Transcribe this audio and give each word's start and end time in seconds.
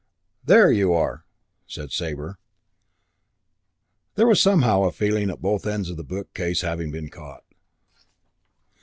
"There 0.43 0.71
you 0.71 0.93
are!" 0.93 1.25
said 1.67 1.91
Sabre. 1.91 2.39
There 4.15 4.25
was 4.25 4.41
somehow 4.41 4.81
a 4.81 4.91
feeling 4.91 5.29
at 5.29 5.43
both 5.43 5.67
ends 5.67 5.91
of 5.91 5.97
the 5.97 6.03
bookcase 6.03 6.63
of 6.63 6.69
having 6.69 6.89
been 6.91 7.09
caught. 7.09 7.43